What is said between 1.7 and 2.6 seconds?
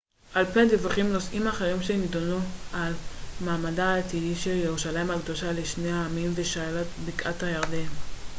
שנדונו